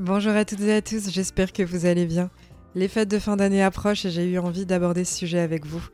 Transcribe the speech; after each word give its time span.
Bonjour 0.00 0.32
à 0.32 0.44
toutes 0.44 0.62
et 0.62 0.74
à 0.74 0.82
tous, 0.82 1.08
j'espère 1.08 1.52
que 1.52 1.62
vous 1.62 1.86
allez 1.86 2.04
bien. 2.04 2.28
Les 2.74 2.88
fêtes 2.88 3.08
de 3.08 3.20
fin 3.20 3.36
d'année 3.36 3.62
approchent 3.62 4.04
et 4.04 4.10
j'ai 4.10 4.28
eu 4.28 4.40
envie 4.40 4.66
d'aborder 4.66 5.04
ce 5.04 5.14
sujet 5.14 5.38
avec 5.38 5.64
vous. 5.64 5.86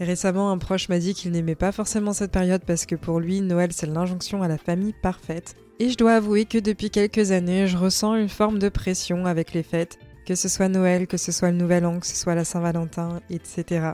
Récemment, 0.00 0.50
un 0.50 0.58
proche 0.58 0.88
m'a 0.88 0.98
dit 0.98 1.14
qu'il 1.14 1.30
n'aimait 1.30 1.54
pas 1.54 1.70
forcément 1.70 2.12
cette 2.12 2.32
période 2.32 2.64
parce 2.66 2.84
que 2.84 2.96
pour 2.96 3.20
lui, 3.20 3.42
Noël 3.42 3.70
c'est 3.72 3.86
l'injonction 3.86 4.42
à 4.42 4.48
la 4.48 4.58
famille 4.58 4.92
parfaite. 5.00 5.54
Et 5.78 5.88
je 5.88 5.96
dois 5.96 6.14
avouer 6.14 6.46
que 6.46 6.58
depuis 6.58 6.90
quelques 6.90 7.30
années, 7.30 7.68
je 7.68 7.76
ressens 7.76 8.16
une 8.16 8.28
forme 8.28 8.58
de 8.58 8.68
pression 8.68 9.24
avec 9.24 9.52
les 9.52 9.62
fêtes, 9.62 9.98
que 10.26 10.34
ce 10.34 10.48
soit 10.48 10.68
Noël, 10.68 11.06
que 11.06 11.16
ce 11.16 11.30
soit 11.30 11.52
le 11.52 11.56
Nouvel 11.56 11.86
An, 11.86 12.00
que 12.00 12.08
ce 12.08 12.16
soit 12.16 12.34
la 12.34 12.44
Saint-Valentin, 12.44 13.20
etc. 13.30 13.92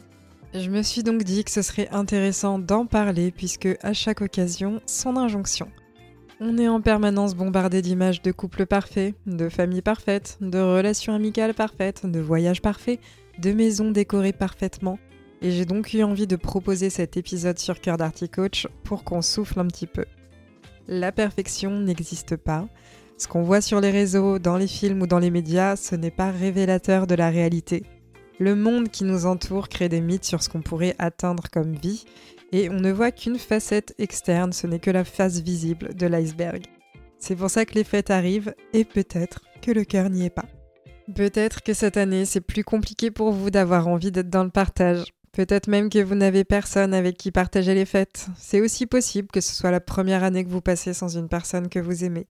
Je 0.54 0.70
me 0.70 0.80
suis 0.82 1.02
donc 1.02 1.22
dit 1.22 1.44
que 1.44 1.50
ce 1.50 1.60
serait 1.60 1.90
intéressant 1.90 2.58
d'en 2.58 2.86
parler 2.86 3.30
puisque 3.30 3.68
à 3.82 3.92
chaque 3.92 4.22
occasion, 4.22 4.80
son 4.86 5.18
injonction. 5.18 5.68
On 6.42 6.56
est 6.56 6.68
en 6.68 6.80
permanence 6.80 7.34
bombardé 7.34 7.82
d'images 7.82 8.22
de 8.22 8.32
couples 8.32 8.64
parfaits, 8.64 9.14
de 9.26 9.50
familles 9.50 9.82
parfaites, 9.82 10.38
de 10.40 10.58
relations 10.58 11.12
amicales 11.12 11.52
parfaites, 11.52 12.06
de 12.06 12.18
voyages 12.18 12.62
parfaits, 12.62 12.98
de 13.38 13.52
maisons 13.52 13.90
décorées 13.90 14.32
parfaitement. 14.32 14.98
Et 15.42 15.50
j'ai 15.50 15.66
donc 15.66 15.92
eu 15.92 16.02
envie 16.02 16.26
de 16.26 16.36
proposer 16.36 16.88
cet 16.88 17.18
épisode 17.18 17.58
sur 17.58 17.78
Cœur 17.82 17.98
d'Arty 17.98 18.30
Coach 18.30 18.68
pour 18.84 19.04
qu'on 19.04 19.20
souffle 19.20 19.60
un 19.60 19.66
petit 19.66 19.86
peu. 19.86 20.06
La 20.88 21.12
perfection 21.12 21.78
n'existe 21.78 22.36
pas. 22.36 22.66
Ce 23.18 23.28
qu'on 23.28 23.42
voit 23.42 23.60
sur 23.60 23.82
les 23.82 23.90
réseaux, 23.90 24.38
dans 24.38 24.56
les 24.56 24.66
films 24.66 25.02
ou 25.02 25.06
dans 25.06 25.18
les 25.18 25.30
médias, 25.30 25.76
ce 25.76 25.94
n'est 25.94 26.10
pas 26.10 26.30
révélateur 26.30 27.06
de 27.06 27.16
la 27.16 27.28
réalité. 27.28 27.82
Le 28.40 28.56
monde 28.56 28.88
qui 28.88 29.04
nous 29.04 29.26
entoure 29.26 29.68
crée 29.68 29.90
des 29.90 30.00
mythes 30.00 30.24
sur 30.24 30.42
ce 30.42 30.48
qu'on 30.48 30.62
pourrait 30.62 30.96
atteindre 30.98 31.44
comme 31.52 31.74
vie, 31.74 32.06
et 32.52 32.70
on 32.70 32.80
ne 32.80 32.90
voit 32.90 33.12
qu'une 33.12 33.38
facette 33.38 33.94
externe, 33.98 34.54
ce 34.54 34.66
n'est 34.66 34.78
que 34.78 34.90
la 34.90 35.04
face 35.04 35.40
visible 35.40 35.94
de 35.94 36.06
l'iceberg. 36.06 36.62
C'est 37.18 37.36
pour 37.36 37.50
ça 37.50 37.66
que 37.66 37.74
les 37.74 37.84
fêtes 37.84 38.08
arrivent 38.08 38.54
et 38.72 38.86
peut-être 38.86 39.42
que 39.60 39.70
le 39.70 39.84
cœur 39.84 40.08
n'y 40.08 40.24
est 40.24 40.30
pas. 40.30 40.46
Peut-être 41.14 41.62
que 41.62 41.74
cette 41.74 41.98
année 41.98 42.24
c'est 42.24 42.40
plus 42.40 42.64
compliqué 42.64 43.10
pour 43.10 43.30
vous 43.30 43.50
d'avoir 43.50 43.88
envie 43.88 44.10
d'être 44.10 44.30
dans 44.30 44.44
le 44.44 44.50
partage. 44.50 45.12
Peut-être 45.32 45.68
même 45.68 45.90
que 45.90 46.02
vous 46.02 46.14
n'avez 46.14 46.44
personne 46.44 46.94
avec 46.94 47.18
qui 47.18 47.32
partager 47.32 47.74
les 47.74 47.84
fêtes. 47.84 48.26
C'est 48.38 48.62
aussi 48.62 48.86
possible 48.86 49.28
que 49.28 49.42
ce 49.42 49.54
soit 49.54 49.70
la 49.70 49.80
première 49.80 50.24
année 50.24 50.44
que 50.44 50.50
vous 50.50 50.62
passez 50.62 50.94
sans 50.94 51.14
une 51.14 51.28
personne 51.28 51.68
que 51.68 51.78
vous 51.78 52.04
aimez. 52.04 52.26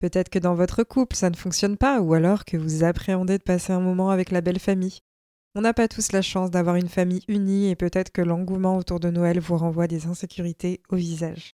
Peut-être 0.00 0.28
que 0.28 0.40
dans 0.40 0.56
votre 0.56 0.82
couple 0.82 1.14
ça 1.14 1.30
ne 1.30 1.36
fonctionne 1.36 1.76
pas 1.76 2.00
ou 2.00 2.14
alors 2.14 2.44
que 2.44 2.56
vous 2.56 2.82
appréhendez 2.82 3.38
de 3.38 3.44
passer 3.44 3.72
un 3.72 3.80
moment 3.80 4.10
avec 4.10 4.32
la 4.32 4.40
belle 4.40 4.58
famille. 4.58 4.98
On 5.54 5.60
n'a 5.60 5.74
pas 5.74 5.86
tous 5.86 6.12
la 6.12 6.22
chance 6.22 6.50
d'avoir 6.50 6.76
une 6.76 6.88
famille 6.88 7.22
unie 7.28 7.68
et 7.68 7.76
peut-être 7.76 8.10
que 8.10 8.22
l'engouement 8.22 8.78
autour 8.78 9.00
de 9.00 9.10
Noël 9.10 9.38
vous 9.38 9.58
renvoie 9.58 9.86
des 9.86 10.06
insécurités 10.06 10.80
au 10.88 10.96
visage. 10.96 11.56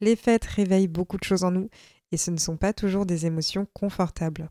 Les 0.00 0.16
fêtes 0.16 0.44
réveillent 0.44 0.88
beaucoup 0.88 1.18
de 1.18 1.24
choses 1.24 1.44
en 1.44 1.52
nous 1.52 1.68
et 2.10 2.16
ce 2.16 2.32
ne 2.32 2.36
sont 2.36 2.56
pas 2.56 2.72
toujours 2.72 3.06
des 3.06 3.26
émotions 3.26 3.66
confortables. 3.74 4.50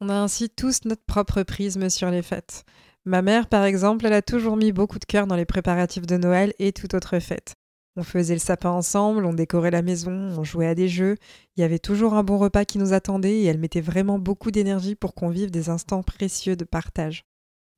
On 0.00 0.08
a 0.08 0.14
ainsi 0.14 0.50
tous 0.50 0.84
notre 0.84 1.04
propre 1.04 1.44
prisme 1.44 1.88
sur 1.88 2.10
les 2.10 2.22
fêtes. 2.22 2.64
Ma 3.04 3.22
mère, 3.22 3.48
par 3.48 3.64
exemple, 3.64 4.04
elle 4.06 4.12
a 4.12 4.22
toujours 4.22 4.56
mis 4.56 4.72
beaucoup 4.72 4.98
de 4.98 5.04
cœur 5.04 5.28
dans 5.28 5.36
les 5.36 5.44
préparatifs 5.44 6.06
de 6.06 6.16
Noël 6.16 6.52
et 6.58 6.72
toute 6.72 6.94
autre 6.94 7.20
fête. 7.20 7.54
On 7.94 8.02
faisait 8.02 8.34
le 8.34 8.40
sapin 8.40 8.70
ensemble, 8.70 9.24
on 9.24 9.32
décorait 9.32 9.70
la 9.70 9.82
maison, 9.82 10.34
on 10.36 10.42
jouait 10.42 10.66
à 10.66 10.74
des 10.74 10.88
jeux, 10.88 11.14
il 11.56 11.60
y 11.60 11.64
avait 11.64 11.78
toujours 11.78 12.14
un 12.14 12.24
bon 12.24 12.38
repas 12.38 12.64
qui 12.64 12.78
nous 12.78 12.92
attendait 12.92 13.38
et 13.38 13.44
elle 13.44 13.58
mettait 13.58 13.80
vraiment 13.80 14.18
beaucoup 14.18 14.50
d'énergie 14.50 14.96
pour 14.96 15.14
qu'on 15.14 15.30
vive 15.30 15.52
des 15.52 15.70
instants 15.70 16.02
précieux 16.02 16.56
de 16.56 16.64
partage. 16.64 17.24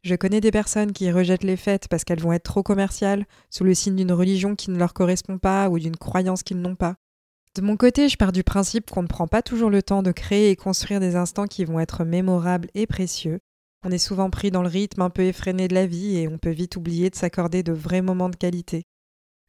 Je 0.08 0.14
connais 0.14 0.40
des 0.40 0.50
personnes 0.50 0.92
qui 0.92 1.12
rejettent 1.12 1.44
les 1.44 1.58
fêtes 1.58 1.86
parce 1.86 2.02
qu'elles 2.02 2.22
vont 2.22 2.32
être 2.32 2.44
trop 2.44 2.62
commerciales, 2.62 3.26
sous 3.50 3.62
le 3.62 3.74
signe 3.74 3.94
d'une 3.94 4.12
religion 4.12 4.56
qui 4.56 4.70
ne 4.70 4.78
leur 4.78 4.94
correspond 4.94 5.36
pas 5.36 5.68
ou 5.68 5.78
d'une 5.78 5.98
croyance 5.98 6.42
qu'ils 6.42 6.62
n'ont 6.62 6.76
pas. 6.76 6.94
De 7.54 7.60
mon 7.60 7.76
côté, 7.76 8.08
je 8.08 8.16
pars 8.16 8.32
du 8.32 8.42
principe 8.42 8.90
qu'on 8.90 9.02
ne 9.02 9.06
prend 9.06 9.26
pas 9.26 9.42
toujours 9.42 9.68
le 9.68 9.82
temps 9.82 10.02
de 10.02 10.10
créer 10.10 10.48
et 10.48 10.56
construire 10.56 10.98
des 10.98 11.14
instants 11.14 11.44
qui 11.44 11.66
vont 11.66 11.78
être 11.78 12.06
mémorables 12.06 12.70
et 12.72 12.86
précieux. 12.86 13.40
On 13.84 13.90
est 13.90 13.98
souvent 13.98 14.30
pris 14.30 14.50
dans 14.50 14.62
le 14.62 14.70
rythme 14.70 15.02
un 15.02 15.10
peu 15.10 15.24
effréné 15.24 15.68
de 15.68 15.74
la 15.74 15.84
vie 15.84 16.16
et 16.16 16.26
on 16.26 16.38
peut 16.38 16.48
vite 16.48 16.76
oublier 16.76 17.10
de 17.10 17.14
s'accorder 17.14 17.62
de 17.62 17.74
vrais 17.74 18.00
moments 18.00 18.30
de 18.30 18.36
qualité. 18.36 18.84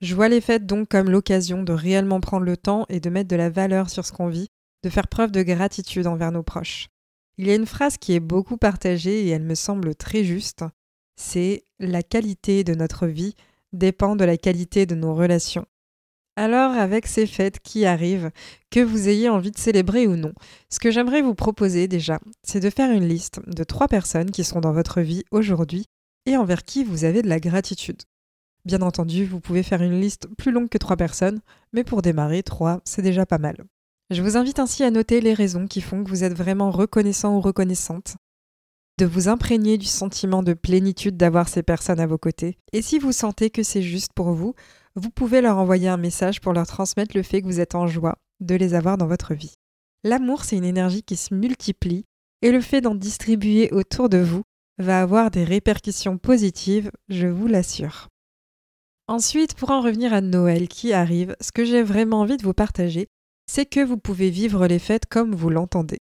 Je 0.01 0.13
vois 0.13 0.27
les 0.27 0.41
fêtes 0.41 0.65
donc 0.65 0.89
comme 0.89 1.09
l'occasion 1.09 1.63
de 1.63 1.71
réellement 1.71 2.19
prendre 2.19 2.45
le 2.45 2.57
temps 2.57 2.85
et 2.89 2.99
de 2.99 3.09
mettre 3.09 3.29
de 3.29 3.37
la 3.37 3.49
valeur 3.49 3.89
sur 3.89 4.05
ce 4.05 4.11
qu'on 4.11 4.27
vit, 4.27 4.49
de 4.83 4.89
faire 4.89 5.07
preuve 5.07 5.31
de 5.31 5.41
gratitude 5.41 6.05
envers 6.05 6.33
nos 6.33 6.43
proches. 6.43 6.89
Il 7.39 7.47
y 7.47 7.51
a 7.51 7.55
une 7.55 7.65
phrase 7.65 7.97
qui 7.97 8.11
est 8.11 8.19
beaucoup 8.19 8.57
partagée 8.57 9.25
et 9.25 9.29
elle 9.29 9.43
me 9.43 9.55
semble 9.55 9.95
très 9.95 10.25
juste. 10.25 10.65
C'est 11.15 11.63
la 11.79 12.03
qualité 12.03 12.65
de 12.65 12.75
notre 12.75 13.07
vie 13.07 13.33
dépend 13.71 14.17
de 14.17 14.25
la 14.25 14.35
qualité 14.35 14.85
de 14.85 14.93
nos 14.93 15.15
relations. 15.15 15.65
Alors, 16.35 16.73
avec 16.73 17.07
ces 17.07 17.25
fêtes 17.25 17.61
qui 17.61 17.85
arrivent, 17.85 18.29
que 18.71 18.81
vous 18.81 19.07
ayez 19.07 19.29
envie 19.29 19.51
de 19.51 19.57
célébrer 19.57 20.05
ou 20.05 20.17
non, 20.17 20.33
ce 20.69 20.81
que 20.81 20.91
j'aimerais 20.91 21.21
vous 21.21 21.33
proposer 21.33 21.87
déjà, 21.87 22.19
c'est 22.43 22.59
de 22.59 22.69
faire 22.69 22.91
une 22.91 23.07
liste 23.07 23.39
de 23.47 23.63
trois 23.63 23.87
personnes 23.87 24.31
qui 24.31 24.43
sont 24.43 24.59
dans 24.59 24.73
votre 24.73 24.99
vie 24.99 25.23
aujourd'hui 25.31 25.85
et 26.25 26.35
envers 26.35 26.65
qui 26.65 26.83
vous 26.83 27.05
avez 27.05 27.21
de 27.21 27.29
la 27.29 27.39
gratitude. 27.39 28.01
Bien 28.65 28.81
entendu, 28.81 29.23
vous 29.23 29.39
pouvez 29.39 29.63
faire 29.63 29.81
une 29.81 30.01
liste 30.01 30.27
plus 30.37 30.51
longue 30.51 30.67
que 30.67 30.77
trois 30.77 30.97
personnes, 30.97 31.39
mais 31.71 31.85
pour 31.85 32.01
démarrer, 32.01 32.43
trois, 32.43 32.81
c'est 32.83 33.01
déjà 33.01 33.25
pas 33.25 33.37
mal. 33.37 33.63
Je 34.11 34.23
vous 34.23 34.37
invite 34.37 34.57
ainsi 34.57 34.83
à 34.83 34.89
noter 34.89 35.21
les 35.21 35.35
raisons 35.35 35.67
qui 35.67 35.81
font 35.81 36.03
que 36.03 36.09
vous 36.09 36.23
êtes 36.23 36.33
vraiment 36.33 36.71
reconnaissant 36.71 37.35
ou 37.35 37.41
reconnaissante, 37.41 38.15
de 38.97 39.05
vous 39.05 39.27
imprégner 39.27 39.77
du 39.77 39.85
sentiment 39.85 40.41
de 40.41 40.53
plénitude 40.53 41.15
d'avoir 41.15 41.47
ces 41.47 41.61
personnes 41.61 41.99
à 41.99 42.07
vos 42.07 42.17
côtés, 42.17 42.57
et 42.73 42.81
si 42.81 42.97
vous 42.97 43.11
sentez 43.11 43.51
que 43.51 43.61
c'est 43.61 43.83
juste 43.83 44.11
pour 44.15 44.31
vous, 44.31 44.55
vous 44.95 45.11
pouvez 45.11 45.41
leur 45.41 45.59
envoyer 45.59 45.89
un 45.89 45.97
message 45.97 46.41
pour 46.41 46.53
leur 46.53 46.65
transmettre 46.65 47.15
le 47.15 47.21
fait 47.21 47.41
que 47.41 47.45
vous 47.45 47.59
êtes 47.59 47.75
en 47.75 47.85
joie 47.85 48.17
de 48.39 48.55
les 48.55 48.73
avoir 48.73 48.97
dans 48.97 49.05
votre 49.05 49.35
vie. 49.35 49.53
L'amour, 50.03 50.43
c'est 50.43 50.57
une 50.57 50.65
énergie 50.65 51.03
qui 51.03 51.15
se 51.15 51.35
multiplie, 51.35 52.05
et 52.41 52.51
le 52.51 52.61
fait 52.61 52.81
d'en 52.81 52.95
distribuer 52.95 53.71
autour 53.71 54.09
de 54.09 54.17
vous 54.17 54.41
va 54.79 55.01
avoir 55.01 55.29
des 55.29 55.43
répercussions 55.43 56.17
positives, 56.17 56.89
je 57.09 57.27
vous 57.27 57.47
l'assure. 57.47 58.07
Ensuite, 59.07 59.53
pour 59.53 59.69
en 59.69 59.81
revenir 59.81 60.13
à 60.13 60.21
Noël 60.21 60.67
qui 60.67 60.93
arrive, 60.93 61.35
ce 61.41 61.51
que 61.51 61.63
j'ai 61.63 61.83
vraiment 61.83 62.21
envie 62.21 62.37
de 62.37 62.43
vous 62.43 62.53
partager, 62.53 63.07
c'est 63.49 63.65
que 63.65 63.83
vous 63.83 63.97
pouvez 63.97 64.29
vivre 64.29 64.67
les 64.67 64.77
fêtes 64.77 65.07
comme 65.07 65.33
vous 65.33 65.49
l'entendez. 65.49 65.97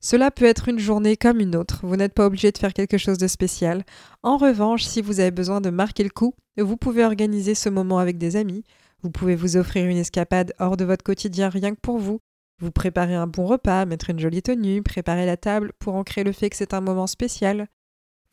Cela 0.00 0.30
peut 0.30 0.44
être 0.44 0.68
une 0.68 0.78
journée 0.78 1.16
comme 1.16 1.40
une 1.40 1.56
autre, 1.56 1.86
vous 1.86 1.96
n'êtes 1.96 2.12
pas 2.12 2.26
obligé 2.26 2.52
de 2.52 2.58
faire 2.58 2.74
quelque 2.74 2.98
chose 2.98 3.16
de 3.16 3.28
spécial. 3.28 3.82
En 4.22 4.36
revanche, 4.36 4.84
si 4.84 5.00
vous 5.00 5.18
avez 5.18 5.30
besoin 5.30 5.62
de 5.62 5.70
marquer 5.70 6.04
le 6.04 6.10
coup, 6.10 6.34
vous 6.58 6.76
pouvez 6.76 7.02
organiser 7.02 7.54
ce 7.54 7.70
moment 7.70 7.98
avec 7.98 8.18
des 8.18 8.36
amis, 8.36 8.62
vous 9.02 9.10
pouvez 9.10 9.36
vous 9.36 9.56
offrir 9.56 9.86
une 9.86 9.96
escapade 9.96 10.52
hors 10.58 10.76
de 10.76 10.84
votre 10.84 11.02
quotidien 11.02 11.48
rien 11.48 11.74
que 11.74 11.80
pour 11.80 11.96
vous, 11.96 12.20
vous 12.60 12.70
préparer 12.70 13.14
un 13.14 13.26
bon 13.26 13.46
repas, 13.46 13.86
mettre 13.86 14.10
une 14.10 14.20
jolie 14.20 14.42
tenue, 14.42 14.82
préparer 14.82 15.24
la 15.24 15.38
table 15.38 15.72
pour 15.78 15.94
ancrer 15.94 16.24
le 16.24 16.32
fait 16.32 16.50
que 16.50 16.56
c'est 16.56 16.74
un 16.74 16.82
moment 16.82 17.06
spécial. 17.06 17.68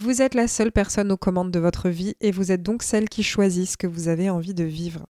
Vous 0.02 0.22
êtes 0.22 0.34
la 0.34 0.50
seule 0.50 0.74
personne 0.74 1.14
aux 1.14 1.18
commandes 1.18 1.52
de 1.52 1.60
votre 1.60 1.88
vie 1.88 2.16
et 2.20 2.32
vous 2.32 2.52
êtes 2.52 2.64
donc 2.64 2.84
celle 2.84 3.08
qui 3.08 3.24
choisit 3.24 3.70
ce 3.70 3.78
que 3.78 3.88
vous 3.88 4.10
avez 4.10 4.30
envie 4.30 4.54
de 4.54 4.66
vivre. 4.66 5.06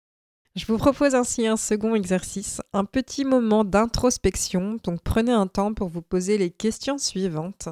Je 0.56 0.64
vous 0.64 0.78
propose 0.78 1.14
ainsi 1.14 1.46
un 1.46 1.58
second 1.58 1.94
exercice, 1.94 2.62
un 2.72 2.86
petit 2.86 3.26
moment 3.26 3.62
d'introspection, 3.62 4.78
donc 4.82 5.02
prenez 5.02 5.30
un 5.32 5.46
temps 5.46 5.74
pour 5.74 5.90
vous 5.90 6.00
poser 6.00 6.38
les 6.38 6.48
questions 6.48 6.96
suivantes. 6.96 7.68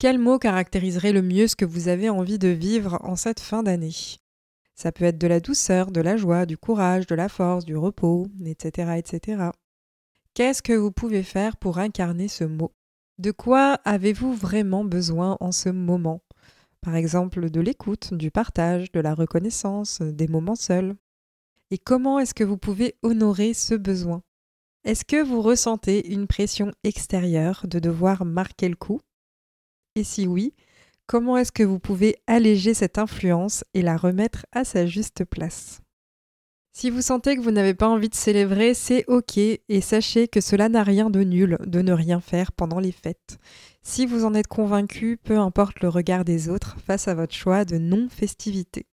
Quel 0.00 0.18
mot 0.18 0.36
caractériserait 0.36 1.12
le 1.12 1.22
mieux 1.22 1.46
ce 1.46 1.54
que 1.54 1.64
vous 1.64 1.86
avez 1.86 2.10
envie 2.10 2.40
de 2.40 2.48
vivre 2.48 2.98
en 3.02 3.14
cette 3.14 3.38
fin 3.38 3.62
d'année? 3.62 3.94
Ça 4.74 4.90
peut 4.90 5.04
être 5.04 5.18
de 5.18 5.28
la 5.28 5.38
douceur, 5.38 5.92
de 5.92 6.00
la 6.00 6.16
joie, 6.16 6.46
du 6.46 6.58
courage, 6.58 7.06
de 7.06 7.14
la 7.14 7.28
force, 7.28 7.64
du 7.64 7.76
repos, 7.76 8.26
etc. 8.44 8.94
etc. 8.96 9.50
Qu'est-ce 10.34 10.62
que 10.62 10.72
vous 10.72 10.90
pouvez 10.90 11.22
faire 11.22 11.56
pour 11.56 11.78
incarner 11.78 12.26
ce 12.26 12.42
mot? 12.42 12.72
De 13.18 13.30
quoi 13.30 13.78
avez-vous 13.84 14.34
vraiment 14.34 14.84
besoin 14.84 15.36
en 15.38 15.52
ce 15.52 15.68
moment? 15.68 16.22
Par 16.80 16.96
exemple, 16.96 17.50
de 17.50 17.60
l'écoute, 17.60 18.14
du 18.14 18.32
partage, 18.32 18.90
de 18.90 18.98
la 18.98 19.14
reconnaissance, 19.14 20.02
des 20.02 20.26
moments 20.26 20.56
seuls 20.56 20.96
et 21.70 21.78
comment 21.78 22.18
est-ce 22.18 22.34
que 22.34 22.44
vous 22.44 22.58
pouvez 22.58 22.96
honorer 23.02 23.54
ce 23.54 23.74
besoin? 23.74 24.22
Est-ce 24.84 25.04
que 25.04 25.22
vous 25.22 25.42
ressentez 25.42 26.12
une 26.12 26.26
pression 26.26 26.70
extérieure 26.84 27.66
de 27.68 27.78
devoir 27.78 28.24
marquer 28.24 28.68
le 28.68 28.76
coup? 28.76 29.00
Et 29.96 30.04
si 30.04 30.26
oui, 30.26 30.54
comment 31.06 31.36
est-ce 31.36 31.52
que 31.52 31.64
vous 31.64 31.80
pouvez 31.80 32.16
alléger 32.26 32.72
cette 32.72 32.98
influence 32.98 33.64
et 33.74 33.82
la 33.82 33.96
remettre 33.96 34.46
à 34.52 34.64
sa 34.64 34.86
juste 34.86 35.24
place? 35.24 35.80
Si 36.72 36.90
vous 36.90 37.00
sentez 37.00 37.36
que 37.36 37.40
vous 37.40 37.52
n'avez 37.52 37.72
pas 37.72 37.88
envie 37.88 38.10
de 38.10 38.14
célébrer, 38.14 38.74
c'est 38.74 39.06
ok 39.08 39.38
et 39.38 39.80
sachez 39.80 40.28
que 40.28 40.42
cela 40.42 40.68
n'a 40.68 40.82
rien 40.82 41.08
de 41.08 41.20
nul 41.20 41.56
de 41.64 41.80
ne 41.80 41.92
rien 41.92 42.20
faire 42.20 42.52
pendant 42.52 42.80
les 42.80 42.92
fêtes. 42.92 43.38
Si 43.82 44.04
vous 44.04 44.26
en 44.26 44.34
êtes 44.34 44.46
convaincu, 44.46 45.16
peu 45.16 45.38
importe 45.38 45.80
le 45.80 45.88
regard 45.88 46.26
des 46.26 46.50
autres 46.50 46.76
face 46.78 47.08
à 47.08 47.14
votre 47.14 47.34
choix 47.34 47.64
de 47.64 47.78
non-festivité. 47.78 48.86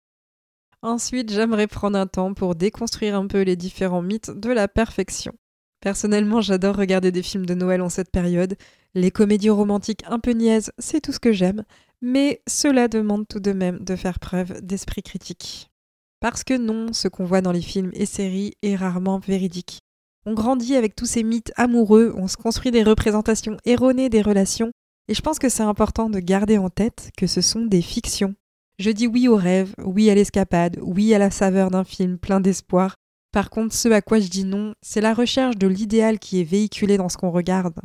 Ensuite, 0.83 1.31
j'aimerais 1.31 1.67
prendre 1.67 1.97
un 1.97 2.07
temps 2.07 2.33
pour 2.33 2.55
déconstruire 2.55 3.15
un 3.15 3.25
peu 3.25 3.41
les 3.41 3.55
différents 3.55 4.01
mythes 4.01 4.31
de 4.31 4.49
la 4.49 4.67
perfection. 4.67 5.33
Personnellement, 5.79 6.41
j'adore 6.41 6.75
regarder 6.75 7.09
des 7.09 7.23
films 7.23 7.45
de 7.45 7.53
Noël 7.53 7.81
en 7.81 7.87
cette 7.87 8.11
période. 8.11 8.57
Les 8.93 9.09
comédies 9.09 9.49
romantiques 9.49 10.03
un 10.07 10.19
peu 10.19 10.31
niaises, 10.31 10.73
c'est 10.79 10.99
tout 10.99 11.13
ce 11.13 11.21
que 11.21 11.31
j'aime, 11.31 11.63
mais 12.01 12.41
cela 12.47 12.89
demande 12.89 13.25
tout 13.29 13.39
de 13.39 13.53
même 13.53 13.79
de 13.79 13.95
faire 13.95 14.19
preuve 14.19 14.61
d'esprit 14.61 15.03
critique. 15.03 15.71
Parce 16.19 16.43
que 16.43 16.57
non, 16.57 16.91
ce 16.91 17.07
qu'on 17.07 17.23
voit 17.23 17.41
dans 17.41 17.53
les 17.53 17.61
films 17.61 17.91
et 17.93 18.05
séries 18.05 18.55
est 18.61 18.75
rarement 18.75 19.19
véridique. 19.19 19.79
On 20.25 20.33
grandit 20.33 20.75
avec 20.75 20.97
tous 20.97 21.05
ces 21.05 21.23
mythes 21.23 21.53
amoureux, 21.55 22.13
on 22.17 22.27
se 22.27 22.35
construit 22.35 22.71
des 22.71 22.83
représentations 22.83 23.55
erronées 23.63 24.09
des 24.09 24.21
relations, 24.21 24.71
et 25.07 25.13
je 25.13 25.21
pense 25.21 25.39
que 25.39 25.49
c'est 25.49 25.63
important 25.63 26.09
de 26.09 26.19
garder 26.19 26.57
en 26.57 26.69
tête 26.69 27.11
que 27.17 27.27
ce 27.27 27.39
sont 27.39 27.65
des 27.65 27.81
fictions. 27.81 28.35
Je 28.79 28.89
dis 28.89 29.07
oui 29.07 29.27
au 29.27 29.35
rêve, 29.35 29.75
oui 29.83 30.09
à 30.09 30.15
l'escapade, 30.15 30.79
oui 30.81 31.13
à 31.13 31.19
la 31.19 31.29
saveur 31.29 31.69
d'un 31.69 31.83
film 31.83 32.17
plein 32.17 32.39
d'espoir. 32.39 32.95
Par 33.31 33.49
contre, 33.49 33.75
ce 33.75 33.87
à 33.89 34.01
quoi 34.01 34.19
je 34.19 34.29
dis 34.29 34.45
non, 34.45 34.73
c'est 34.81 35.01
la 35.01 35.13
recherche 35.13 35.57
de 35.57 35.67
l'idéal 35.67 36.19
qui 36.19 36.41
est 36.41 36.43
véhiculé 36.43 36.97
dans 36.97 37.09
ce 37.09 37.17
qu'on 37.17 37.31
regarde. 37.31 37.79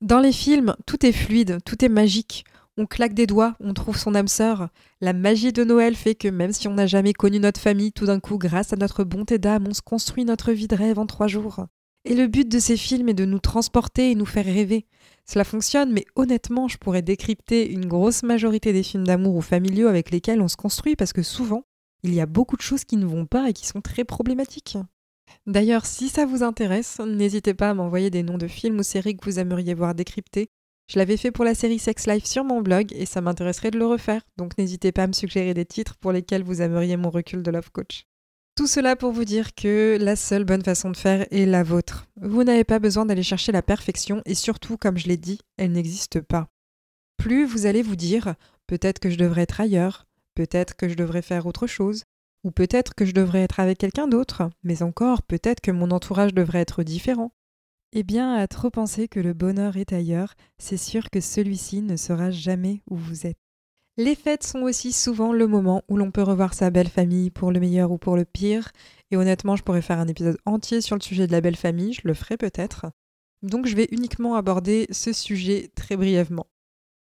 Dans 0.00 0.20
les 0.20 0.32
films, 0.32 0.76
tout 0.86 1.04
est 1.04 1.12
fluide, 1.12 1.58
tout 1.64 1.84
est 1.84 1.88
magique. 1.88 2.44
On 2.76 2.86
claque 2.86 3.14
des 3.14 3.26
doigts, 3.26 3.56
on 3.58 3.74
trouve 3.74 3.96
son 3.96 4.14
âme 4.14 4.28
sœur. 4.28 4.68
La 5.00 5.12
magie 5.12 5.52
de 5.52 5.64
Noël 5.64 5.96
fait 5.96 6.14
que 6.14 6.28
même 6.28 6.52
si 6.52 6.68
on 6.68 6.74
n'a 6.74 6.86
jamais 6.86 7.12
connu 7.12 7.40
notre 7.40 7.60
famille, 7.60 7.92
tout 7.92 8.06
d'un 8.06 8.20
coup, 8.20 8.38
grâce 8.38 8.72
à 8.72 8.76
notre 8.76 9.04
bonté 9.04 9.38
d'âme, 9.38 9.66
on 9.68 9.74
se 9.74 9.82
construit 9.82 10.24
notre 10.24 10.52
vie 10.52 10.68
de 10.68 10.76
rêve 10.76 10.98
en 10.98 11.06
trois 11.06 11.26
jours. 11.26 11.66
Et 12.08 12.14
le 12.14 12.26
but 12.26 12.48
de 12.48 12.58
ces 12.58 12.78
films 12.78 13.10
est 13.10 13.14
de 13.14 13.26
nous 13.26 13.38
transporter 13.38 14.10
et 14.10 14.14
nous 14.14 14.24
faire 14.24 14.46
rêver. 14.46 14.86
Cela 15.26 15.44
fonctionne, 15.44 15.92
mais 15.92 16.06
honnêtement, 16.16 16.66
je 16.66 16.78
pourrais 16.78 17.02
décrypter 17.02 17.70
une 17.70 17.84
grosse 17.84 18.22
majorité 18.22 18.72
des 18.72 18.82
films 18.82 19.06
d'amour 19.06 19.36
ou 19.36 19.42
familiaux 19.42 19.88
avec 19.88 20.10
lesquels 20.10 20.40
on 20.40 20.48
se 20.48 20.56
construit 20.56 20.96
parce 20.96 21.12
que 21.12 21.22
souvent, 21.22 21.64
il 22.02 22.14
y 22.14 22.20
a 22.22 22.26
beaucoup 22.26 22.56
de 22.56 22.62
choses 22.62 22.84
qui 22.84 22.96
ne 22.96 23.04
vont 23.04 23.26
pas 23.26 23.50
et 23.50 23.52
qui 23.52 23.66
sont 23.66 23.82
très 23.82 24.04
problématiques. 24.04 24.78
D'ailleurs, 25.46 25.84
si 25.84 26.08
ça 26.08 26.24
vous 26.24 26.42
intéresse, 26.42 26.98
n'hésitez 26.98 27.52
pas 27.52 27.68
à 27.68 27.74
m'envoyer 27.74 28.08
des 28.08 28.22
noms 28.22 28.38
de 28.38 28.48
films 28.48 28.78
ou 28.78 28.82
séries 28.82 29.14
que 29.14 29.24
vous 29.26 29.38
aimeriez 29.38 29.74
voir 29.74 29.94
décryptés 29.94 30.48
je 30.90 30.98
l'avais 30.98 31.18
fait 31.18 31.30
pour 31.30 31.44
la 31.44 31.54
série 31.54 31.78
Sex 31.78 32.06
Life 32.06 32.24
sur 32.24 32.44
mon 32.44 32.62
blog 32.62 32.94
et 32.94 33.04
ça 33.04 33.20
m'intéresserait 33.20 33.70
de 33.70 33.78
le 33.78 33.84
refaire, 33.84 34.22
donc 34.38 34.56
n'hésitez 34.56 34.90
pas 34.90 35.02
à 35.02 35.06
me 35.06 35.12
suggérer 35.12 35.52
des 35.52 35.66
titres 35.66 35.96
pour 35.96 36.12
lesquels 36.12 36.42
vous 36.42 36.62
aimeriez 36.62 36.96
mon 36.96 37.10
recul 37.10 37.42
de 37.42 37.50
Love 37.50 37.70
Coach. 37.70 38.07
Tout 38.58 38.66
cela 38.66 38.96
pour 38.96 39.12
vous 39.12 39.24
dire 39.24 39.54
que 39.54 39.98
la 40.00 40.16
seule 40.16 40.42
bonne 40.42 40.64
façon 40.64 40.90
de 40.90 40.96
faire 40.96 41.28
est 41.30 41.46
la 41.46 41.62
vôtre. 41.62 42.08
Vous 42.20 42.42
n'avez 42.42 42.64
pas 42.64 42.80
besoin 42.80 43.06
d'aller 43.06 43.22
chercher 43.22 43.52
la 43.52 43.62
perfection 43.62 44.20
et 44.26 44.34
surtout, 44.34 44.76
comme 44.76 44.98
je 44.98 45.06
l'ai 45.06 45.16
dit, 45.16 45.38
elle 45.58 45.70
n'existe 45.70 46.20
pas. 46.20 46.48
Plus 47.18 47.46
vous 47.46 47.66
allez 47.66 47.82
vous 47.82 47.94
dire 47.94 48.34
peut-être 48.66 48.98
que 48.98 49.10
je 49.10 49.16
devrais 49.16 49.42
être 49.42 49.60
ailleurs, 49.60 50.08
peut-être 50.34 50.74
que 50.74 50.88
je 50.88 50.96
devrais 50.96 51.22
faire 51.22 51.46
autre 51.46 51.68
chose, 51.68 52.02
ou 52.42 52.50
peut-être 52.50 52.96
que 52.96 53.04
je 53.04 53.12
devrais 53.12 53.42
être 53.42 53.60
avec 53.60 53.78
quelqu'un 53.78 54.08
d'autre, 54.08 54.50
mais 54.64 54.82
encore 54.82 55.22
peut-être 55.22 55.60
que 55.60 55.70
mon 55.70 55.92
entourage 55.92 56.34
devrait 56.34 56.58
être 56.58 56.82
différent, 56.82 57.30
eh 57.92 58.02
bien, 58.02 58.34
à 58.34 58.48
trop 58.48 58.70
penser 58.70 59.06
que 59.06 59.20
le 59.20 59.34
bonheur 59.34 59.76
est 59.76 59.92
ailleurs, 59.92 60.34
c'est 60.58 60.76
sûr 60.76 61.10
que 61.10 61.20
celui-ci 61.20 61.80
ne 61.80 61.96
sera 61.96 62.32
jamais 62.32 62.82
où 62.90 62.96
vous 62.96 63.24
êtes. 63.24 63.38
Les 63.98 64.14
fêtes 64.14 64.44
sont 64.44 64.62
aussi 64.62 64.92
souvent 64.92 65.32
le 65.32 65.48
moment 65.48 65.82
où 65.88 65.96
l'on 65.96 66.12
peut 66.12 66.22
revoir 66.22 66.54
sa 66.54 66.70
belle 66.70 66.88
famille 66.88 67.30
pour 67.30 67.50
le 67.50 67.58
meilleur 67.58 67.90
ou 67.90 67.98
pour 67.98 68.14
le 68.14 68.24
pire, 68.24 68.70
et 69.10 69.16
honnêtement, 69.16 69.56
je 69.56 69.64
pourrais 69.64 69.82
faire 69.82 69.98
un 69.98 70.06
épisode 70.06 70.38
entier 70.46 70.80
sur 70.80 70.94
le 70.94 71.02
sujet 71.02 71.26
de 71.26 71.32
la 71.32 71.40
belle 71.40 71.56
famille, 71.56 71.94
je 71.94 72.02
le 72.04 72.14
ferai 72.14 72.36
peut-être. 72.36 72.86
Donc 73.42 73.66
je 73.66 73.74
vais 73.74 73.88
uniquement 73.90 74.36
aborder 74.36 74.86
ce 74.92 75.12
sujet 75.12 75.72
très 75.74 75.96
brièvement. 75.96 76.46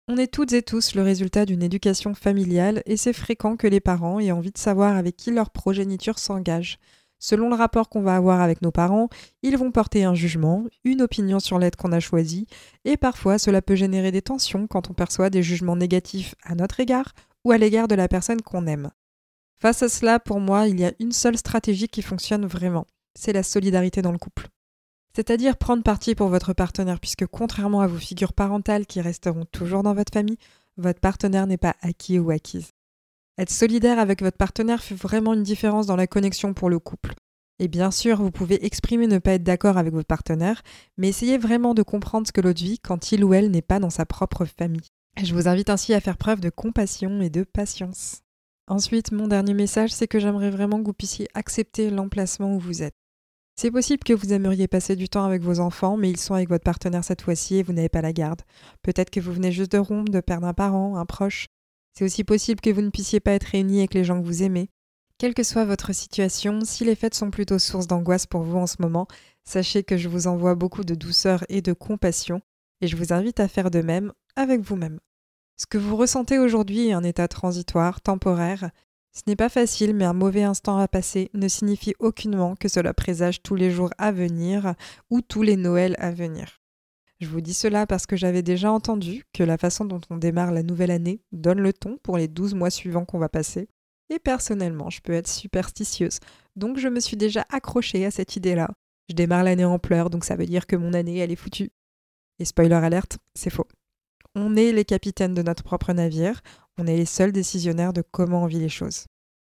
On 0.06 0.16
est 0.18 0.32
toutes 0.32 0.52
et 0.52 0.62
tous 0.62 0.94
le 0.94 1.02
résultat 1.02 1.46
d'une 1.46 1.64
éducation 1.64 2.14
familiale 2.14 2.84
et 2.86 2.96
c'est 2.96 3.12
fréquent 3.12 3.56
que 3.56 3.66
les 3.66 3.80
parents 3.80 4.20
aient 4.20 4.30
envie 4.30 4.52
de 4.52 4.58
savoir 4.58 4.96
avec 4.96 5.16
qui 5.16 5.32
leur 5.32 5.50
progéniture 5.50 6.20
s'engage, 6.20 6.78
Selon 7.18 7.48
le 7.48 7.56
rapport 7.56 7.88
qu'on 7.88 8.02
va 8.02 8.14
avoir 8.14 8.40
avec 8.40 8.62
nos 8.62 8.70
parents, 8.70 9.08
ils 9.42 9.58
vont 9.58 9.72
porter 9.72 10.04
un 10.04 10.14
jugement, 10.14 10.64
une 10.84 11.02
opinion 11.02 11.40
sur 11.40 11.58
l'aide 11.58 11.76
qu'on 11.76 11.92
a 11.92 12.00
choisie, 12.00 12.46
et 12.84 12.96
parfois 12.96 13.38
cela 13.38 13.60
peut 13.60 13.74
générer 13.74 14.12
des 14.12 14.22
tensions 14.22 14.66
quand 14.66 14.90
on 14.90 14.94
perçoit 14.94 15.30
des 15.30 15.42
jugements 15.42 15.76
négatifs 15.76 16.34
à 16.44 16.54
notre 16.54 16.80
égard 16.80 17.12
ou 17.44 17.50
à 17.50 17.58
l'égard 17.58 17.88
de 17.88 17.96
la 17.96 18.08
personne 18.08 18.42
qu'on 18.42 18.66
aime. 18.66 18.90
Face 19.60 19.82
à 19.82 19.88
cela, 19.88 20.20
pour 20.20 20.38
moi, 20.38 20.68
il 20.68 20.78
y 20.78 20.84
a 20.84 20.92
une 21.00 21.12
seule 21.12 21.36
stratégie 21.36 21.88
qui 21.88 22.02
fonctionne 22.02 22.46
vraiment, 22.46 22.86
c'est 23.14 23.32
la 23.32 23.42
solidarité 23.42 24.02
dans 24.02 24.12
le 24.12 24.18
couple. 24.18 24.48
C'est-à-dire 25.16 25.56
prendre 25.56 25.82
parti 25.82 26.14
pour 26.14 26.28
votre 26.28 26.52
partenaire, 26.52 27.00
puisque 27.00 27.26
contrairement 27.26 27.80
à 27.80 27.88
vos 27.88 27.98
figures 27.98 28.32
parentales 28.32 28.86
qui 28.86 29.00
resteront 29.00 29.46
toujours 29.46 29.82
dans 29.82 29.94
votre 29.94 30.12
famille, 30.12 30.38
votre 30.76 31.00
partenaire 31.00 31.48
n'est 31.48 31.56
pas 31.56 31.74
acquis 31.82 32.20
ou 32.20 32.30
acquise. 32.30 32.70
Être 33.38 33.50
solidaire 33.50 34.00
avec 34.00 34.20
votre 34.20 34.36
partenaire 34.36 34.82
fait 34.82 34.96
vraiment 34.96 35.32
une 35.32 35.44
différence 35.44 35.86
dans 35.86 35.94
la 35.94 36.08
connexion 36.08 36.54
pour 36.54 36.68
le 36.68 36.80
couple. 36.80 37.14
Et 37.60 37.68
bien 37.68 37.92
sûr, 37.92 38.20
vous 38.20 38.32
pouvez 38.32 38.64
exprimer 38.66 39.06
ne 39.06 39.18
pas 39.18 39.32
être 39.32 39.44
d'accord 39.44 39.78
avec 39.78 39.92
votre 39.92 40.08
partenaire, 40.08 40.62
mais 40.96 41.08
essayez 41.08 41.38
vraiment 41.38 41.72
de 41.72 41.84
comprendre 41.84 42.26
ce 42.26 42.32
que 42.32 42.40
l'autre 42.40 42.62
vit 42.62 42.80
quand 42.80 43.12
il 43.12 43.24
ou 43.24 43.34
elle 43.34 43.52
n'est 43.52 43.62
pas 43.62 43.78
dans 43.78 43.90
sa 43.90 44.06
propre 44.06 44.44
famille. 44.44 44.86
Je 45.22 45.34
vous 45.34 45.46
invite 45.46 45.70
ainsi 45.70 45.94
à 45.94 46.00
faire 46.00 46.16
preuve 46.16 46.40
de 46.40 46.50
compassion 46.50 47.20
et 47.20 47.30
de 47.30 47.44
patience. 47.44 48.22
Ensuite, 48.66 49.12
mon 49.12 49.28
dernier 49.28 49.54
message, 49.54 49.92
c'est 49.92 50.08
que 50.08 50.18
j'aimerais 50.18 50.50
vraiment 50.50 50.80
que 50.80 50.86
vous 50.86 50.92
puissiez 50.92 51.28
accepter 51.34 51.90
l'emplacement 51.90 52.54
où 52.54 52.58
vous 52.58 52.82
êtes. 52.82 52.94
C'est 53.56 53.70
possible 53.70 54.04
que 54.04 54.12
vous 54.12 54.32
aimeriez 54.32 54.68
passer 54.68 54.94
du 54.94 55.08
temps 55.08 55.24
avec 55.24 55.42
vos 55.42 55.58
enfants, 55.58 55.96
mais 55.96 56.10
ils 56.10 56.18
sont 56.18 56.34
avec 56.34 56.48
votre 56.48 56.62
partenaire 56.62 57.02
cette 57.02 57.22
fois-ci 57.22 57.56
et 57.56 57.62
vous 57.62 57.72
n'avez 57.72 57.88
pas 57.88 58.02
la 58.02 58.12
garde. 58.12 58.42
Peut-être 58.82 59.10
que 59.10 59.20
vous 59.20 59.32
venez 59.32 59.50
juste 59.50 59.72
de 59.72 59.78
rompre, 59.78 60.12
de 60.12 60.20
perdre 60.20 60.46
un 60.46 60.54
parent, 60.54 60.96
un 60.96 61.06
proche, 61.06 61.46
c'est 61.98 62.04
aussi 62.04 62.22
possible 62.22 62.60
que 62.60 62.70
vous 62.70 62.80
ne 62.80 62.90
puissiez 62.90 63.18
pas 63.18 63.32
être 63.32 63.42
réunis 63.42 63.80
avec 63.80 63.92
les 63.92 64.04
gens 64.04 64.20
que 64.20 64.24
vous 64.24 64.44
aimez. 64.44 64.70
Quelle 65.18 65.34
que 65.34 65.42
soit 65.42 65.64
votre 65.64 65.92
situation, 65.92 66.60
si 66.62 66.84
les 66.84 66.94
fêtes 66.94 67.16
sont 67.16 67.32
plutôt 67.32 67.58
source 67.58 67.88
d'angoisse 67.88 68.24
pour 68.24 68.42
vous 68.42 68.56
en 68.56 68.68
ce 68.68 68.76
moment, 68.78 69.08
sachez 69.42 69.82
que 69.82 69.96
je 69.96 70.08
vous 70.08 70.28
envoie 70.28 70.54
beaucoup 70.54 70.84
de 70.84 70.94
douceur 70.94 71.44
et 71.48 71.60
de 71.60 71.72
compassion, 71.72 72.40
et 72.80 72.86
je 72.86 72.94
vous 72.94 73.12
invite 73.12 73.40
à 73.40 73.48
faire 73.48 73.72
de 73.72 73.80
même 73.80 74.12
avec 74.36 74.60
vous-même. 74.60 75.00
Ce 75.56 75.66
que 75.66 75.76
vous 75.76 75.96
ressentez 75.96 76.38
aujourd'hui 76.38 76.86
est 76.86 76.92
un 76.92 77.02
état 77.02 77.26
transitoire, 77.26 78.00
temporaire. 78.00 78.70
Ce 79.12 79.22
n'est 79.26 79.34
pas 79.34 79.48
facile, 79.48 79.92
mais 79.92 80.04
un 80.04 80.12
mauvais 80.12 80.44
instant 80.44 80.78
à 80.78 80.86
passer 80.86 81.30
ne 81.34 81.48
signifie 81.48 81.96
aucunement 81.98 82.54
que 82.54 82.68
cela 82.68 82.94
présage 82.94 83.42
tous 83.42 83.56
les 83.56 83.72
jours 83.72 83.90
à 83.98 84.12
venir 84.12 84.76
ou 85.10 85.20
tous 85.20 85.42
les 85.42 85.56
Noëls 85.56 85.96
à 85.98 86.12
venir. 86.12 86.57
Je 87.20 87.26
vous 87.26 87.40
dis 87.40 87.54
cela 87.54 87.84
parce 87.86 88.06
que 88.06 88.16
j'avais 88.16 88.42
déjà 88.42 88.70
entendu 88.70 89.24
que 89.32 89.42
la 89.42 89.58
façon 89.58 89.84
dont 89.84 90.00
on 90.08 90.16
démarre 90.16 90.52
la 90.52 90.62
nouvelle 90.62 90.92
année 90.92 91.20
donne 91.32 91.58
le 91.58 91.72
ton 91.72 91.98
pour 92.02 92.16
les 92.16 92.28
12 92.28 92.54
mois 92.54 92.70
suivants 92.70 93.04
qu'on 93.04 93.18
va 93.18 93.28
passer. 93.28 93.68
Et 94.08 94.20
personnellement, 94.20 94.88
je 94.88 95.00
peux 95.00 95.12
être 95.12 95.28
superstitieuse, 95.28 96.20
donc 96.56 96.78
je 96.78 96.88
me 96.88 97.00
suis 97.00 97.16
déjà 97.16 97.44
accrochée 97.50 98.06
à 98.06 98.10
cette 98.10 98.36
idée-là. 98.36 98.70
Je 99.08 99.14
démarre 99.14 99.42
l'année 99.42 99.64
en 99.64 99.78
pleurs, 99.78 100.10
donc 100.10 100.24
ça 100.24 100.36
veut 100.36 100.46
dire 100.46 100.66
que 100.66 100.76
mon 100.76 100.94
année, 100.94 101.18
elle 101.18 101.32
est 101.32 101.36
foutue. 101.36 101.70
Et 102.38 102.44
spoiler 102.44 102.74
alerte, 102.74 103.18
c'est 103.34 103.50
faux. 103.50 103.66
On 104.34 104.56
est 104.56 104.72
les 104.72 104.84
capitaines 104.84 105.34
de 105.34 105.42
notre 105.42 105.64
propre 105.64 105.92
navire, 105.92 106.40
on 106.78 106.86
est 106.86 106.96
les 106.96 107.04
seuls 107.04 107.32
décisionnaires 107.32 107.92
de 107.92 108.02
comment 108.02 108.44
on 108.44 108.46
vit 108.46 108.60
les 108.60 108.68
choses. 108.68 109.06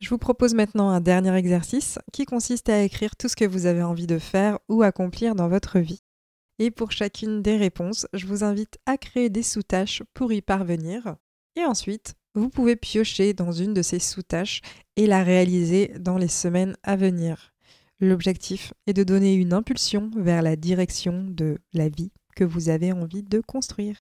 Je 0.01 0.09
vous 0.09 0.19
propose 0.19 0.55
maintenant 0.55 0.89
un 0.89 1.01
dernier 1.01 1.35
exercice 1.35 1.99
qui 2.13 2.25
consiste 2.25 2.71
à 2.71 2.83
écrire 2.83 3.17
tout 3.17 3.29
ce 3.29 3.37
que 3.37 3.45
vous 3.45 3.67
avez 3.67 3.83
envie 3.83 4.07
de 4.07 4.19
faire 4.19 4.59
ou 4.69 4.83
accomplir 4.83 5.35
dans 5.35 5.49
votre 5.49 5.79
vie. 5.79 6.01
Et 6.61 6.71
pour 6.71 6.93
chacune 6.93 7.41
des 7.41 7.57
réponses, 7.57 8.07
je 8.13 8.27
vous 8.27 8.45
invite 8.45 8.79
à 8.85 8.99
créer 8.99 9.31
des 9.31 9.43
sous-tâches 9.43 10.03
pour 10.13 10.31
y 10.31 10.43
parvenir. 10.43 11.17
Et 11.57 11.65
ensuite, 11.65 12.17
vous 12.35 12.51
pouvez 12.51 12.77
piocher 12.77 13.33
dans 13.33 13.51
une 13.51 13.73
de 13.73 13.81
ces 13.81 13.99
sous-tâches 13.99 14.61
et 14.97 15.07
la 15.07 15.23
réaliser 15.25 15.95
dans 15.99 16.19
les 16.19 16.29
semaines 16.29 16.77
à 16.83 16.97
venir. 16.97 17.55
L'objectif 17.99 18.75
est 18.87 18.93
de 18.93 19.05
donner 19.05 19.33
une 19.33 19.55
impulsion 19.55 20.11
vers 20.15 20.43
la 20.43 20.55
direction 20.55 21.25
de 21.27 21.57
la 21.73 21.89
vie 21.89 22.13
que 22.37 22.45
vous 22.45 22.69
avez 22.69 22.93
envie 22.93 23.23
de 23.23 23.41
construire. 23.41 23.97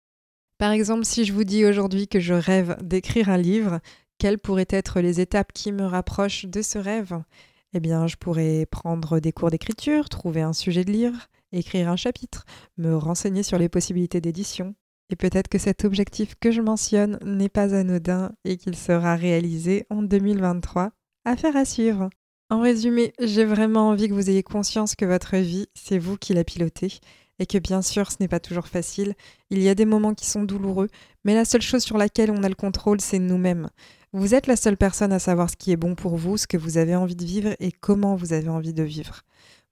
Par 0.57 0.73
exemple, 0.73 1.05
si 1.05 1.23
je 1.23 1.31
vous 1.31 1.45
dis 1.45 1.63
aujourd'hui 1.63 2.09
que 2.09 2.19
je 2.19 2.33
rêve 2.33 2.75
d'écrire 2.81 3.29
un 3.29 3.37
livre, 3.37 3.79
quelles 4.17 4.37
pourraient 4.37 4.67
être 4.69 4.99
les 4.99 5.21
étapes 5.21 5.53
qui 5.53 5.71
me 5.71 5.85
rapprochent 5.85 6.45
de 6.45 6.61
ce 6.61 6.77
rêve? 6.77 7.23
Eh 7.71 7.79
bien, 7.79 8.05
je 8.05 8.17
pourrais 8.17 8.65
prendre 8.65 9.21
des 9.21 9.31
cours 9.31 9.49
d'écriture, 9.49 10.09
trouver 10.09 10.41
un 10.41 10.53
sujet 10.53 10.83
de 10.83 10.91
livre, 10.91 11.29
écrire 11.51 11.89
un 11.89 11.95
chapitre, 11.95 12.45
me 12.77 12.95
renseigner 12.95 13.43
sur 13.43 13.57
les 13.57 13.69
possibilités 13.69 14.21
d'édition. 14.21 14.75
Et 15.09 15.15
peut-être 15.15 15.47
que 15.47 15.57
cet 15.57 15.85
objectif 15.85 16.35
que 16.39 16.51
je 16.51 16.61
mentionne 16.61 17.17
n'est 17.23 17.49
pas 17.49 17.73
anodin 17.73 18.31
et 18.45 18.57
qu'il 18.57 18.75
sera 18.75 19.15
réalisé 19.15 19.85
en 19.89 20.03
2023. 20.03 20.91
Affaire 21.25 21.55
à 21.55 21.65
suivre. 21.65 22.09
En 22.51 22.61
résumé, 22.61 23.13
j'ai 23.19 23.45
vraiment 23.45 23.89
envie 23.89 24.07
que 24.07 24.13
vous 24.13 24.29
ayez 24.29 24.43
conscience 24.43 24.95
que 24.95 25.05
votre 25.05 25.37
vie, 25.37 25.67
c'est 25.75 25.99
vous 25.99 26.17
qui 26.17 26.33
la 26.33 26.43
pilotez 26.43 26.99
et 27.39 27.45
que 27.45 27.57
bien 27.57 27.81
sûr 27.81 28.11
ce 28.11 28.17
n'est 28.19 28.27
pas 28.27 28.39
toujours 28.39 28.67
facile, 28.67 29.15
il 29.49 29.61
y 29.61 29.69
a 29.69 29.75
des 29.75 29.85
moments 29.85 30.13
qui 30.13 30.27
sont 30.27 30.43
douloureux, 30.43 30.89
mais 31.23 31.33
la 31.33 31.45
seule 31.45 31.61
chose 31.61 31.83
sur 31.83 31.97
laquelle 31.97 32.31
on 32.31 32.43
a 32.43 32.49
le 32.49 32.55
contrôle, 32.55 33.01
c'est 33.01 33.19
nous-mêmes. 33.19 33.69
Vous 34.11 34.35
êtes 34.35 34.47
la 34.47 34.55
seule 34.55 34.77
personne 34.77 35.13
à 35.13 35.19
savoir 35.19 35.49
ce 35.49 35.55
qui 35.55 35.71
est 35.71 35.77
bon 35.77 35.95
pour 35.95 36.17
vous, 36.17 36.37
ce 36.37 36.47
que 36.47 36.57
vous 36.57 36.77
avez 36.77 36.95
envie 36.95 37.15
de 37.15 37.25
vivre 37.25 37.55
et 37.59 37.71
comment 37.71 38.15
vous 38.15 38.33
avez 38.33 38.49
envie 38.49 38.73
de 38.73 38.83
vivre. 38.83 39.21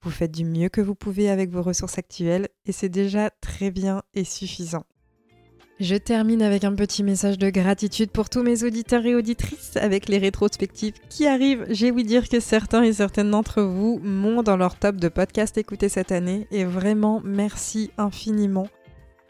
Vous 0.03 0.11
faites 0.11 0.31
du 0.31 0.45
mieux 0.45 0.69
que 0.69 0.81
vous 0.81 0.95
pouvez 0.95 1.29
avec 1.29 1.49
vos 1.49 1.61
ressources 1.61 1.97
actuelles 1.97 2.47
et 2.65 2.71
c'est 2.71 2.89
déjà 2.89 3.29
très 3.41 3.71
bien 3.71 4.03
et 4.13 4.23
suffisant. 4.23 4.85
Je 5.79 5.95
termine 5.95 6.41
avec 6.41 6.63
un 6.63 6.73
petit 6.73 7.03
message 7.03 7.37
de 7.37 7.51
gratitude 7.51 8.09
pour 8.09 8.29
tous 8.29 8.41
mes 8.41 8.63
auditeurs 8.63 9.05
et 9.05 9.13
auditrices 9.13 9.77
avec 9.77 10.09
les 10.09 10.17
rétrospectives 10.17 10.95
qui 11.07 11.27
arrivent. 11.27 11.65
J'ai 11.69 11.91
ouï 11.91 12.03
dire 12.03 12.29
que 12.29 12.39
certains 12.39 12.81
et 12.81 12.93
certaines 12.93 13.29
d'entre 13.29 13.61
vous 13.61 13.99
m'ont 14.01 14.41
dans 14.41 14.57
leur 14.57 14.79
top 14.79 14.95
de 14.95 15.07
podcast 15.07 15.55
écouté 15.57 15.87
cette 15.87 16.11
année 16.11 16.47
et 16.49 16.65
vraiment 16.65 17.21
merci 17.23 17.91
infiniment. 17.99 18.67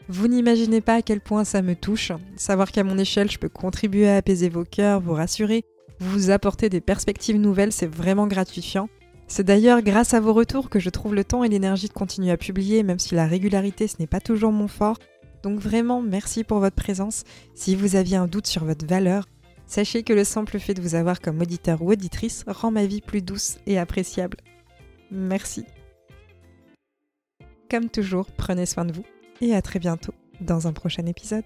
Vous 0.08 0.26
n'imaginez 0.26 0.80
pas 0.80 0.94
à 0.94 1.02
quel 1.02 1.20
point 1.20 1.44
ça 1.44 1.60
me 1.60 1.74
touche. 1.74 2.12
Savoir 2.36 2.72
qu'à 2.72 2.82
mon 2.82 2.96
échelle, 2.96 3.30
je 3.30 3.38
peux 3.38 3.50
contribuer 3.50 4.08
à 4.08 4.16
apaiser 4.16 4.48
vos 4.48 4.64
cœurs, 4.64 5.02
vous 5.02 5.12
rassurer, 5.12 5.64
vous 6.00 6.30
apporter 6.30 6.70
des 6.70 6.80
perspectives 6.80 7.36
nouvelles, 7.36 7.72
c'est 7.72 7.92
vraiment 7.92 8.26
gratifiant. 8.26 8.88
C'est 9.30 9.44
d'ailleurs 9.44 9.82
grâce 9.82 10.14
à 10.14 10.20
vos 10.20 10.32
retours 10.32 10.70
que 10.70 10.80
je 10.80 10.88
trouve 10.88 11.14
le 11.14 11.22
temps 11.22 11.44
et 11.44 11.48
l'énergie 11.48 11.88
de 11.88 11.92
continuer 11.92 12.30
à 12.30 12.38
publier, 12.38 12.82
même 12.82 12.98
si 12.98 13.14
la 13.14 13.26
régularité 13.26 13.86
ce 13.86 13.96
n'est 14.00 14.06
pas 14.06 14.20
toujours 14.20 14.52
mon 14.52 14.68
fort. 14.68 14.98
Donc 15.42 15.60
vraiment, 15.60 16.00
merci 16.00 16.44
pour 16.44 16.58
votre 16.60 16.74
présence. 16.74 17.24
Si 17.54 17.76
vous 17.76 17.94
aviez 17.94 18.16
un 18.16 18.26
doute 18.26 18.46
sur 18.46 18.64
votre 18.64 18.86
valeur, 18.86 19.28
sachez 19.66 20.02
que 20.02 20.14
le 20.14 20.24
simple 20.24 20.58
fait 20.58 20.72
de 20.74 20.80
vous 20.80 20.94
avoir 20.94 21.20
comme 21.20 21.40
auditeur 21.40 21.82
ou 21.82 21.92
auditrice 21.92 22.44
rend 22.46 22.70
ma 22.70 22.86
vie 22.86 23.02
plus 23.02 23.20
douce 23.20 23.58
et 23.66 23.78
appréciable. 23.78 24.38
Merci. 25.10 25.64
Comme 27.70 27.90
toujours, 27.90 28.26
prenez 28.36 28.64
soin 28.64 28.86
de 28.86 28.92
vous 28.92 29.04
et 29.42 29.54
à 29.54 29.60
très 29.60 29.78
bientôt 29.78 30.14
dans 30.40 30.66
un 30.66 30.72
prochain 30.72 31.04
épisode. 31.04 31.44